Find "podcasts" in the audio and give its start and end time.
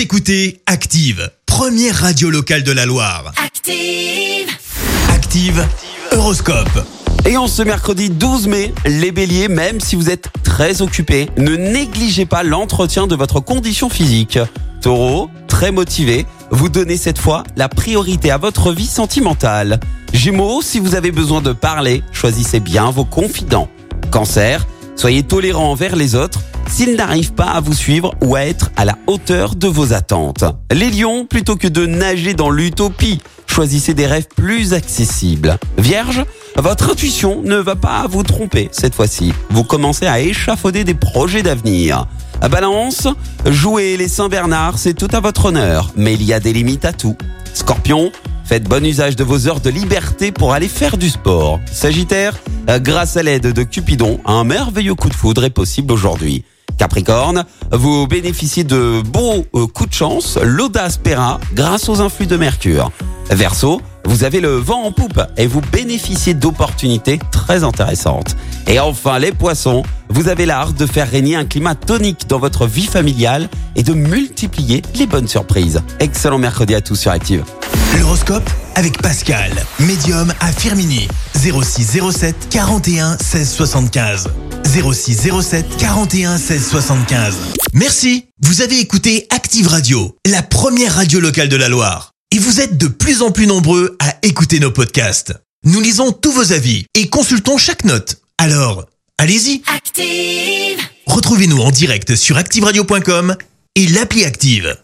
94.70-95.34